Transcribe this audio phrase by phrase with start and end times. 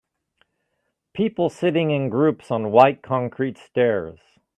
[1.13, 4.17] People sitting in groups on white concrete stairs.